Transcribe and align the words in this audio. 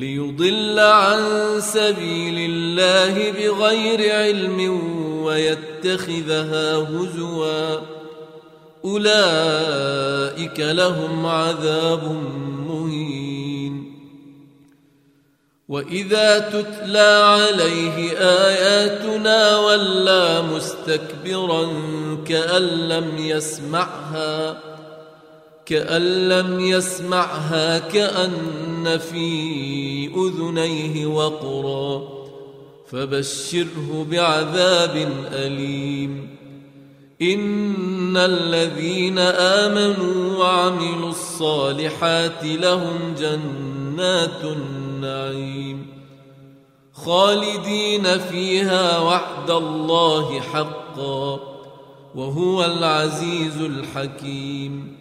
ليضل 0.00 0.78
عن 0.78 1.20
سبيل 1.60 2.50
الله 2.50 3.30
بغير 3.30 4.14
علم 4.14 4.80
ويتخذها 5.24 6.76
هزوا. 6.76 7.80
أولئك 8.84 10.60
لهم 10.60 11.26
عذاب 11.26 12.04
مهين. 12.68 14.00
وإذا 15.68 16.38
تتلى 16.38 17.22
عليه 17.24 18.12
آياتنا 18.18 19.58
ولى 19.58 20.42
مستكبرا 20.42 21.68
كأن 22.26 22.62
لم 22.62 23.18
يسمعها 23.18 24.56
كأن 25.66 26.28
لم 26.28 26.60
يسمعها 26.60 27.78
كأن 28.84 28.98
في 28.98 30.06
أذنيه 30.16 31.06
وقرا 31.06 32.02
فبشره 32.90 34.06
بعذاب 34.10 35.12
أليم. 35.32 36.36
إن 37.22 38.16
الذين 38.16 39.18
آمنوا 39.18 40.38
وعملوا 40.38 41.10
الصالحات 41.10 42.44
لهم 42.44 43.14
جنات 43.18 44.44
النعيم. 44.44 45.86
خالدين 46.92 48.18
فيها 48.18 48.98
وعد 48.98 49.50
الله 49.50 50.40
حقا 50.40 51.40
وهو 52.14 52.64
العزيز 52.64 53.60
الحكيم. 53.60 54.99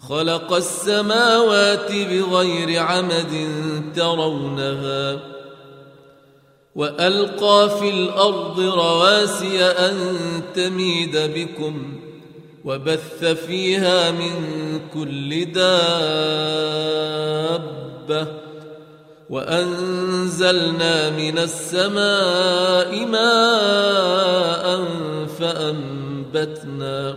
خلق 0.00 0.52
السماوات 0.52 1.92
بغير 1.92 2.82
عمد 2.82 3.48
ترونها 3.96 5.18
وألقى 6.74 7.70
في 7.80 7.90
الأرض 7.90 8.60
رواسي 8.60 9.64
أن 9.64 9.96
تميد 10.54 11.16
بكم 11.16 12.00
وبث 12.64 13.24
فيها 13.24 14.10
من 14.10 14.32
كل 14.94 15.52
دابة 15.52 16.78
وأنزلنا 19.30 21.10
من 21.10 21.38
السماء 21.38 23.06
ماء 23.06 24.84
فأنبتنا 25.38 27.16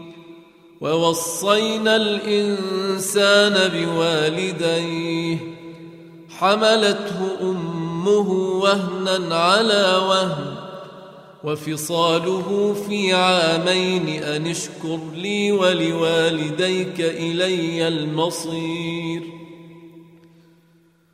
ووصينا 0.81 1.95
الإنسان 1.95 3.69
بوالديه 3.69 5.37
حملته 6.29 7.37
أمه 7.41 8.29
وهنا 8.31 9.35
على 9.35 10.01
وهن 10.07 10.55
وفصاله 11.43 12.75
في 12.87 13.13
عامين 13.13 14.23
أن 14.23 14.47
اشكر 14.47 14.99
لي 15.15 15.51
ولوالديك 15.51 16.99
إلي 16.99 17.87
المصير. 17.87 19.40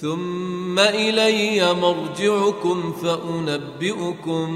ثم 0.00 0.78
إلي 0.78 1.74
مرجعكم 1.74 2.92
فأنبئكم 2.92 4.46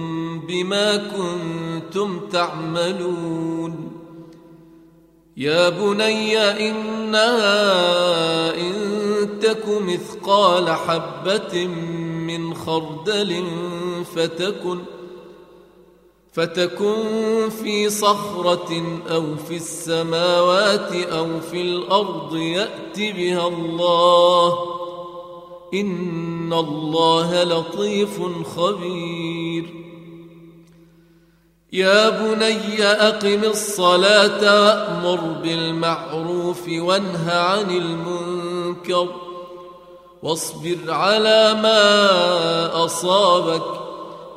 بما 0.49 0.97
كنتم 0.97 2.21
تعملون. 2.33 3.93
يا 5.37 5.69
بني 5.69 6.39
انها 6.39 7.41
إن 8.61 8.75
تك 9.41 9.65
مثقال 9.69 10.71
حبة 10.71 11.67
من 12.27 12.55
خردل 12.55 13.45
فتكن 14.17 14.79
فتكن 16.33 17.49
في 17.63 17.91
صخرة 17.91 19.01
أو 19.11 19.37
في 19.49 19.57
السماوات 19.57 20.93
أو 20.93 21.41
في 21.41 21.63
الأرض 21.63 22.37
يأت 22.37 22.97
بها 22.99 23.49
الله. 23.49 24.84
إن 25.75 26.53
الله 26.53 27.45
لطيف 27.45 28.21
خبير. 28.57 29.75
يا 31.73 32.11
بني 32.11 32.83
أقم 32.83 33.45
الصلاة 33.45 34.65
وأمر 34.65 35.21
بالمعروف 35.43 36.69
وانه 36.69 37.33
عن 37.33 37.71
المنكر 37.71 39.09
واصبر 40.23 40.79
على 40.89 41.55
ما 41.63 42.85
أصابك 42.85 43.81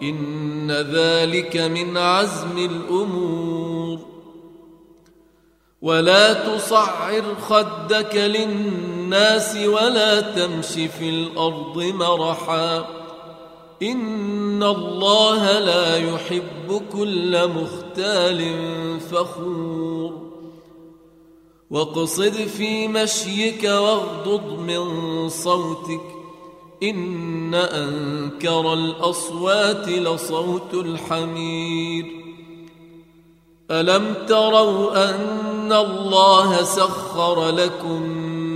إن 0.04 0.72
ذلك 0.72 1.57
من 1.57 1.98
عزم 1.98 2.57
الأمور. 2.57 4.00
ولا 5.81 6.33
تصعر 6.33 7.24
خدك 7.50 8.16
للناس 8.16 8.97
ولا 9.68 10.21
تمش 10.21 10.65
في 10.65 11.09
الأرض 11.09 11.77
مرحا. 11.77 12.86
إن 13.83 14.63
الله 14.63 15.59
لا 15.59 15.98
يحب 15.98 16.81
كل 16.94 17.48
مختال 17.48 18.56
فخور. 19.00 20.13
واقصد 21.69 22.33
في 22.33 22.88
مشيك 22.88 23.63
واغضض 23.63 24.59
من 24.59 25.30
صوتك. 25.30 26.01
إن 26.83 27.56
أنكر 27.56 28.74
الأصوات 28.74 29.89
لصوت 29.89 30.74
الحمير. 30.74 32.06
ألم 33.71 34.13
تروا 34.27 35.09
أن 35.09 35.74
الله 35.74 36.63
سخر 36.63 37.50
لكم 37.50 38.37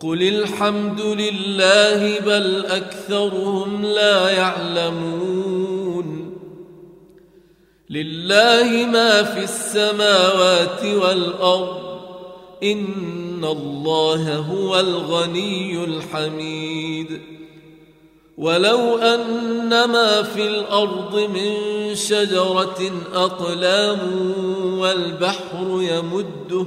قل 0.00 0.22
الحمد 0.22 1.00
لله 1.00 2.20
بل 2.20 2.66
اكثرهم 2.66 3.86
لا 3.86 4.30
يعلمون 4.30 6.08
لله 7.90 8.86
ما 8.92 9.22
في 9.22 9.44
السماوات 9.44 10.84
والارض 10.84 11.98
ان 12.62 13.44
الله 13.44 14.36
هو 14.36 14.80
الغني 14.80 15.84
الحميد 15.84 17.20
ولو 18.38 18.98
أن 18.98 19.68
ما 19.68 20.22
في 20.22 20.48
الأرض 20.48 21.18
من 21.18 21.54
شجرة 21.94 22.92
أقلام 23.14 23.98
والبحر 24.78 25.66
يمده 25.66 26.66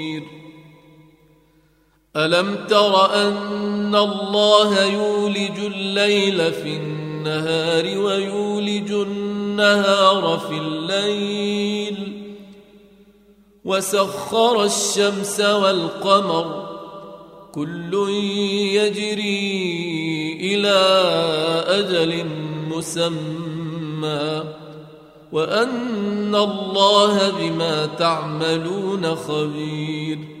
ألم 2.15 2.65
تر 2.69 3.13
أن 3.13 3.95
الله 3.95 4.83
يولج 4.83 5.59
الليل 5.59 6.53
في 6.53 6.75
النهار 6.75 7.97
ويولج 7.97 8.91
النهار 8.91 10.41
في 10.49 10.57
الليل 10.57 12.21
وسخر 13.65 14.63
الشمس 14.63 15.39
والقمر 15.39 16.67
كل 17.51 17.93
يجري 18.73 20.37
إلى 20.41 20.79
أجل 21.67 22.25
مسمى 22.69 24.43
وأن 25.31 26.35
الله 26.35 27.29
بما 27.29 27.85
تعملون 27.85 29.15
خبير 29.15 30.40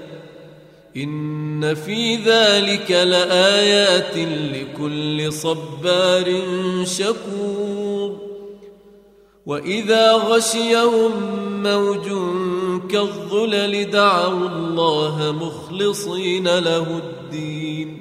إن 0.97 1.75
في 1.75 2.15
ذلك 2.15 2.91
لآيات 2.91 4.17
لكل 4.53 5.33
صبار 5.33 6.41
شكور 6.83 8.17
وإذا 9.45 10.11
غشيهم 10.11 11.11
موج 11.63 12.07
كالظلل 12.89 13.89
دعوا 13.89 14.49
الله 14.49 15.31
مخلصين 15.31 16.59
له 16.59 16.97
الدين 16.97 17.97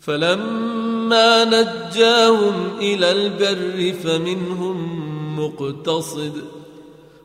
فلما 0.00 1.44
نجاهم 1.44 2.78
إلى 2.80 3.12
البر 3.12 3.92
فمنهم 4.02 5.00
مقتصد 5.40 6.59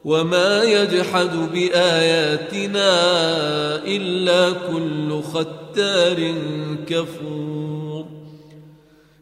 وما 0.06 0.64
يجحد 0.64 1.52
بآياتنا 1.54 2.92
إلا 3.86 4.52
كل 4.52 5.22
ختار 5.34 6.36
كفور. 6.88 8.06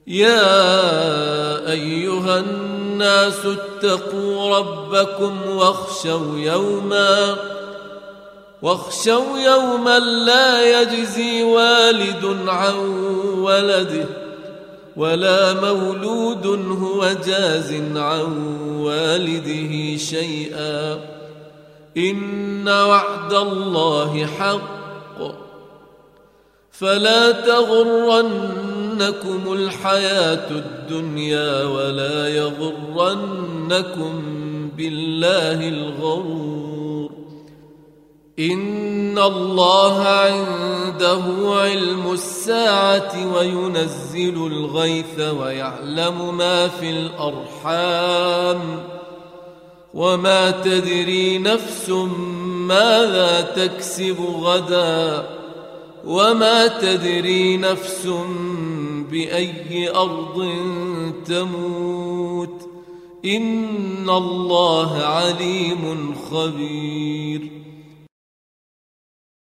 يا 0.07 1.71
أيها 1.71 2.39
الناس 2.39 3.39
اتقوا 3.45 4.57
ربكم 4.57 5.37
واخشوا 5.49 6.37
يوما 6.37 7.35
واخشوا 8.61 9.39
يوما 9.39 9.99
لا 9.99 10.81
يجزي 10.81 11.43
والد 11.43 12.47
عن 12.47 12.75
ولده. 13.37 14.22
ولا 14.97 15.53
مولود 15.53 16.45
هو 16.81 17.15
جاز 17.25 17.73
عن 17.95 18.57
والده 18.77 19.97
شيئا. 19.97 20.99
إن 21.97 22.67
وعد 22.67 23.33
الله 23.33 24.25
حق. 24.25 24.83
فلا 26.71 27.31
تغرنكم 27.31 28.73
الحياة 29.53 30.49
الدنيا 30.51 31.63
ولا 31.63 32.27
يغرنكم 32.27 34.21
بالله 34.77 35.69
الغرور. 35.69 36.62
ان 38.39 39.17
الله 39.17 40.03
عنده 40.07 41.23
علم 41.61 42.11
الساعة 42.11 43.35
وينزل 43.35 44.47
الغيث 44.47 45.19
ويعلم 45.19 46.37
ما 46.37 46.67
في 46.67 46.89
الارحام 46.89 48.83
وما 49.93 50.51
تدري 50.51 51.37
نفس 51.37 51.89
ماذا 52.67 53.41
تكسب 53.41 54.17
غدا 54.41 55.29
وما 56.05 56.67
تدري 56.67 57.57
نفس 57.57 58.07
باي 59.11 59.89
ارض 59.95 60.47
تموت 61.25 62.69
ان 63.25 64.09
الله 64.09 64.97
عليم 64.97 66.15
خبير 66.31 67.62